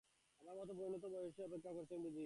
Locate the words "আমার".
0.41-0.55